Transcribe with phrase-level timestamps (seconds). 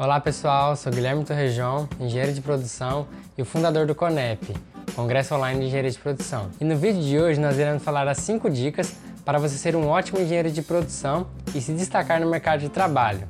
[0.00, 4.54] Olá pessoal, sou Guilherme Torrejão, engenheiro de produção e o fundador do CONEP,
[4.94, 6.52] Congresso Online de Engenharia de Produção.
[6.60, 9.88] E no vídeo de hoje nós iremos falar as 5 dicas para você ser um
[9.88, 13.26] ótimo engenheiro de produção e se destacar no mercado de trabalho.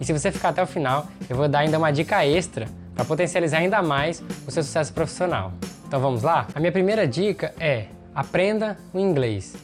[0.00, 3.04] E se você ficar até o final, eu vou dar ainda uma dica extra para
[3.04, 5.52] potencializar ainda mais o seu sucesso profissional.
[5.88, 6.46] Então vamos lá?
[6.54, 9.56] A minha primeira dica é aprenda o inglês.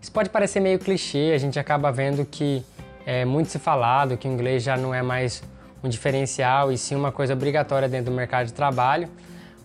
[0.00, 2.64] Isso pode parecer meio clichê, a gente acaba vendo que
[3.04, 5.42] é muito se falado, que o inglês já não é mais
[5.86, 9.08] um diferencial e sim uma coisa obrigatória dentro do mercado de trabalho.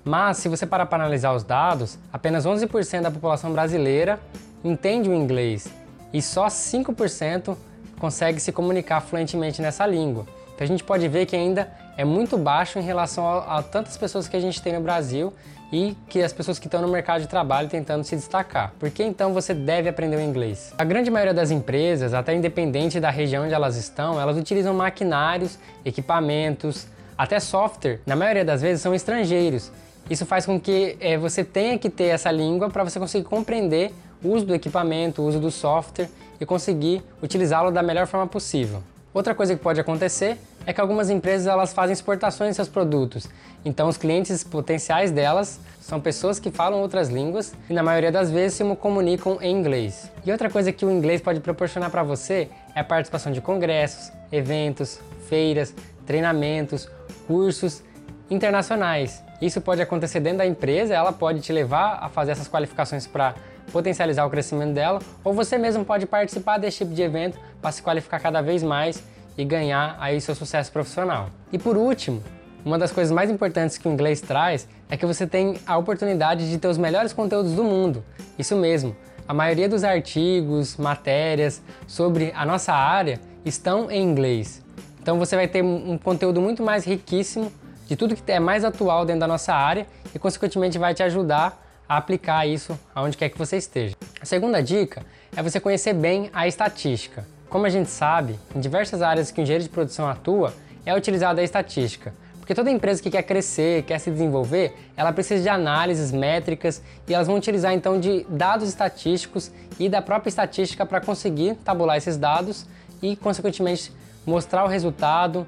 [0.04, 4.20] Mas se você parar para analisar os dados, apenas 11% da população brasileira
[4.64, 5.68] entende o inglês
[6.14, 7.56] e só 5%
[8.00, 10.26] consegue se comunicar fluentemente nessa língua.
[10.56, 13.98] Então a gente pode ver que ainda é muito baixo em relação a, a tantas
[13.98, 15.34] pessoas que a gente tem no Brasil
[15.72, 18.74] e que as pessoas que estão no mercado de trabalho tentando se destacar.
[18.80, 20.74] Por que então você deve aprender o inglês?
[20.78, 25.58] A grande maioria das empresas, até independente da região onde elas estão, elas utilizam maquinários,
[25.86, 28.00] equipamentos, até software.
[28.06, 29.72] Na maioria das vezes são estrangeiros.
[30.10, 33.94] Isso faz com que é, você tenha que ter essa língua para você conseguir compreender
[34.24, 38.84] o uso do equipamento, o uso do software e conseguir utilizá-lo da melhor forma possível.
[39.14, 43.28] Outra coisa que pode acontecer é que algumas empresas elas fazem exportações de seus produtos.
[43.64, 48.32] Então os clientes potenciais delas são pessoas que falam outras línguas e na maioria das
[48.32, 50.12] vezes se comunicam em inglês.
[50.26, 54.12] E outra coisa que o inglês pode proporcionar para você é a participação de congressos,
[54.32, 55.74] eventos, feiras,
[56.06, 56.90] treinamentos,
[57.28, 57.84] cursos
[58.30, 59.24] internacionais.
[59.42, 63.34] Isso pode acontecer dentro da empresa, ela pode te levar a fazer essas qualificações para
[63.72, 67.82] potencializar o crescimento dela, ou você mesmo pode participar desse tipo de evento para se
[67.82, 69.04] qualificar cada vez mais
[69.38, 71.30] e ganhar aí seu sucesso profissional.
[71.52, 72.22] E por último,
[72.64, 76.50] uma das coisas mais importantes que o inglês traz é que você tem a oportunidade
[76.50, 78.04] de ter os melhores conteúdos do mundo.
[78.38, 78.96] Isso mesmo,
[79.28, 84.64] a maioria dos artigos, matérias sobre a nossa área estão em inglês.
[85.02, 87.52] Então você vai ter um conteúdo muito mais riquíssimo
[87.88, 91.60] de tudo que é mais atual dentro da nossa área e consequentemente vai te ajudar
[91.90, 93.96] a aplicar isso aonde quer que você esteja.
[94.22, 95.04] A segunda dica
[95.36, 97.26] é você conhecer bem a estatística.
[97.52, 100.54] Como a gente sabe, em diversas áreas que o engenheiro de produção atua,
[100.86, 102.14] é utilizada a estatística.
[102.40, 107.14] Porque toda empresa que quer crescer, quer se desenvolver, ela precisa de análises, métricas e
[107.14, 112.16] elas vão utilizar então de dados estatísticos e da própria estatística para conseguir tabular esses
[112.16, 112.66] dados
[113.02, 113.92] e, consequentemente,
[114.26, 115.46] mostrar o resultado,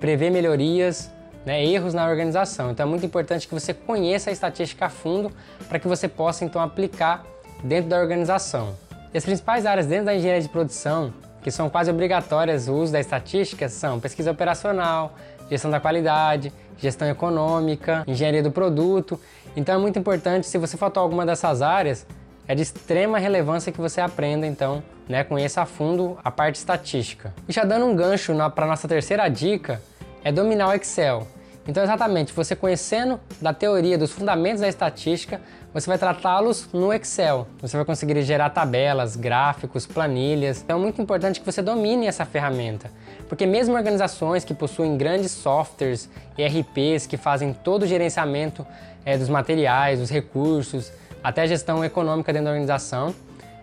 [0.00, 1.08] prever melhorias
[1.46, 2.72] né, erros na organização.
[2.72, 5.30] Então é muito importante que você conheça a estatística a fundo
[5.68, 7.24] para que você possa então aplicar
[7.62, 8.74] dentro da organização.
[9.12, 11.14] E as principais áreas dentro da engenharia de produção,
[11.44, 15.14] que são quase obrigatórias o uso da estatística, são pesquisa operacional,
[15.50, 19.20] gestão da qualidade, gestão econômica, engenharia do produto.
[19.54, 22.06] Então é muito importante, se você faltou alguma dessas áreas,
[22.48, 27.34] é de extrema relevância que você aprenda, então, né, conheça a fundo a parte estatística.
[27.46, 29.82] E já dando um gancho para nossa terceira dica,
[30.24, 31.26] é dominar o Excel.
[31.66, 35.40] Então, exatamente, você conhecendo da teoria, dos fundamentos da estatística,
[35.72, 37.48] você vai tratá-los no Excel.
[37.60, 40.60] Você vai conseguir gerar tabelas, gráficos, planilhas.
[40.62, 42.90] Então, é muito importante que você domine essa ferramenta,
[43.30, 48.66] porque mesmo organizações que possuem grandes softwares ERPs que fazem todo o gerenciamento
[49.04, 50.92] é, dos materiais, dos recursos,
[51.22, 53.14] até a gestão econômica dentro da organização,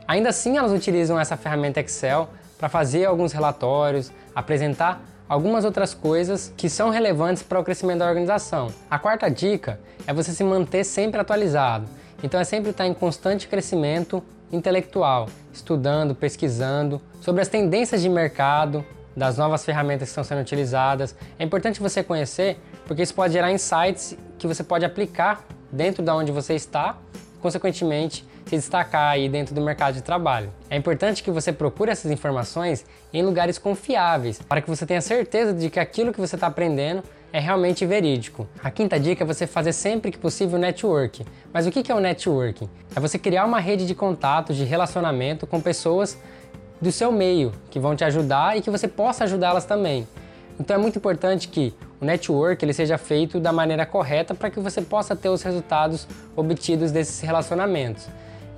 [0.08, 5.02] ainda assim elas utilizam essa ferramenta Excel para fazer alguns relatórios, apresentar
[5.32, 8.68] algumas outras coisas que são relevantes para o crescimento da organização.
[8.90, 11.88] A quarta dica é você se manter sempre atualizado.
[12.22, 14.22] Então é sempre estar em constante crescimento
[14.52, 21.16] intelectual, estudando, pesquisando sobre as tendências de mercado, das novas ferramentas que estão sendo utilizadas.
[21.40, 26.12] É importante você conhecer, porque isso pode gerar insights que você pode aplicar dentro da
[26.12, 26.98] de onde você está,
[27.42, 30.52] consequentemente se destacar aí dentro do mercado de trabalho.
[30.70, 35.54] É importante que você procure essas informações em lugares confiáveis, para que você tenha certeza
[35.54, 38.48] de que aquilo que você está aprendendo é realmente verídico.
[38.62, 41.26] A quinta dica é você fazer sempre que possível network.
[41.54, 42.70] Mas o que é o networking?
[42.94, 46.18] É você criar uma rede de contatos, de relacionamento com pessoas
[46.82, 50.06] do seu meio, que vão te ajudar e que você possa ajudá-las também.
[50.60, 54.60] Então é muito importante que o network ele seja feito da maneira correta para que
[54.60, 58.08] você possa ter os resultados obtidos desses relacionamentos.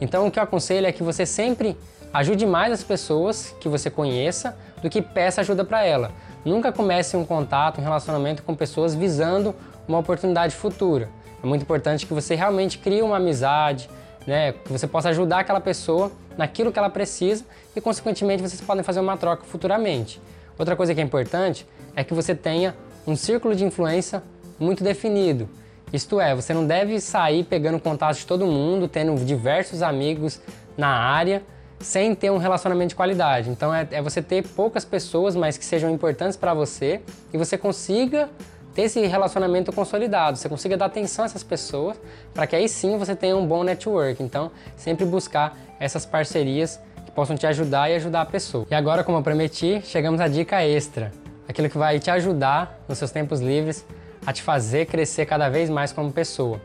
[0.03, 1.77] Então o que eu aconselho é que você sempre
[2.13, 6.11] ajude mais as pessoas que você conheça do que peça ajuda para ela.
[6.43, 9.55] Nunca comece um contato, um relacionamento com pessoas visando
[9.87, 11.07] uma oportunidade futura.
[11.41, 13.89] É muito importante que você realmente crie uma amizade,
[14.27, 18.83] né, que você possa ajudar aquela pessoa naquilo que ela precisa e, consequentemente, vocês podem
[18.83, 20.21] fazer uma troca futuramente.
[20.59, 21.65] Outra coisa que é importante
[21.95, 22.75] é que você tenha
[23.07, 24.21] um círculo de influência
[24.59, 25.47] muito definido.
[25.93, 30.41] Isto é, você não deve sair pegando contato de todo mundo, tendo diversos amigos
[30.75, 31.43] na área,
[31.79, 33.51] sem ter um relacionamento de qualidade.
[33.51, 36.99] Então é, é você ter poucas pessoas, mas que sejam importantes para você
[37.31, 38.27] e você consiga
[38.73, 41.95] ter esse relacionamento consolidado, você consiga dar atenção a essas pessoas,
[42.33, 44.23] para que aí sim você tenha um bom network.
[44.23, 48.65] Então, sempre buscar essas parcerias que possam te ajudar e ajudar a pessoa.
[48.71, 51.11] E agora, como eu prometi, chegamos à dica extra,
[51.47, 53.85] aquilo que vai te ajudar nos seus tempos livres
[54.25, 56.59] a te fazer crescer cada vez mais como pessoa.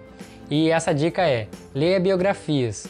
[0.50, 2.86] E essa dica é: leia biografias.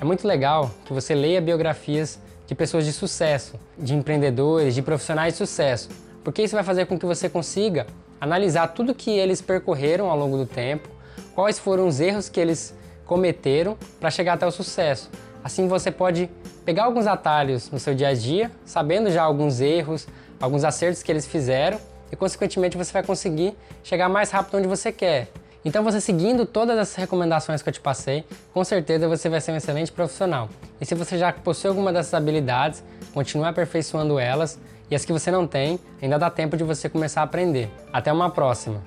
[0.00, 5.34] É muito legal que você leia biografias de pessoas de sucesso, de empreendedores, de profissionais
[5.34, 5.88] de sucesso,
[6.22, 7.86] porque isso vai fazer com que você consiga
[8.20, 10.88] analisar tudo que eles percorreram ao longo do tempo,
[11.34, 12.74] quais foram os erros que eles
[13.06, 15.10] cometeram para chegar até o sucesso.
[15.42, 16.30] Assim você pode
[16.64, 20.06] pegar alguns atalhos no seu dia a dia, sabendo já alguns erros,
[20.40, 21.78] alguns acertos que eles fizeram
[22.14, 25.28] e consequentemente você vai conseguir chegar mais rápido onde você quer.
[25.64, 29.50] Então você seguindo todas as recomendações que eu te passei, com certeza você vai ser
[29.50, 30.48] um excelente profissional.
[30.80, 35.30] E se você já possui alguma dessas habilidades, continue aperfeiçoando elas e as que você
[35.30, 37.68] não tem, ainda dá tempo de você começar a aprender.
[37.92, 38.84] Até uma próxima!